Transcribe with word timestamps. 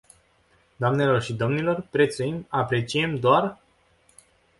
Doamnelor 0.79 1.21
și 1.21 1.33
domnilor, 1.33 1.87
prețuim, 1.91 2.45
apreciem 2.49 3.15
doar... 3.19 3.57